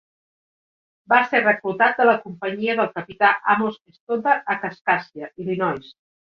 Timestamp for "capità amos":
2.97-3.79